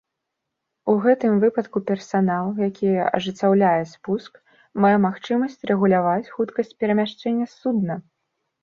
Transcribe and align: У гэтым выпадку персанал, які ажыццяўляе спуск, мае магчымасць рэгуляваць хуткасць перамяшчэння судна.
У 0.93 0.95
гэтым 1.03 1.33
выпадку 1.43 1.77
персанал, 1.89 2.49
які 2.69 2.89
ажыццяўляе 3.19 3.77
спуск, 3.93 4.33
мае 4.87 4.95
магчымасць 5.07 5.63
рэгуляваць 5.73 6.31
хуткасць 6.37 6.77
перамяшчэння 6.83 7.45
судна. 7.59 8.03